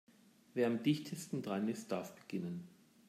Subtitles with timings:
[0.55, 2.67] Wer am dichtesten dran ist, darf beginnen.